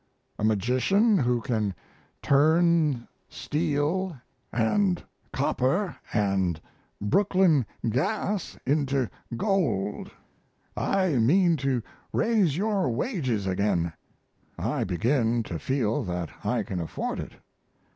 [0.39, 1.75] a magician who can
[2.23, 4.17] turn steel
[4.51, 6.59] add copper and
[6.99, 10.09] Brooklyn gas into gold.
[10.75, 11.83] I mean to
[12.13, 13.93] raise your wages again
[14.57, 17.33] I begin to feel that I can afford it.